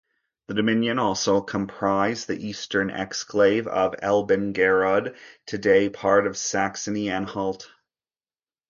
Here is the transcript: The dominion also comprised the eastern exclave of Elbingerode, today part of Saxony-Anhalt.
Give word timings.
The 0.47 0.55
dominion 0.55 0.97
also 0.97 1.41
comprised 1.41 2.27
the 2.27 2.43
eastern 2.43 2.89
exclave 2.89 3.67
of 3.67 3.93
Elbingerode, 4.01 5.15
today 5.45 5.89
part 5.89 6.25
of 6.25 6.35
Saxony-Anhalt. 6.35 7.69